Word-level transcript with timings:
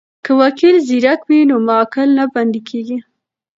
که 0.25 0.31
وکیل 0.41 0.75
زیرک 0.87 1.21
وي 1.29 1.39
نو 1.49 1.55
موکل 1.67 2.09
نه 2.17 2.25
بندی 2.33 2.61
کیږي. 2.69 2.97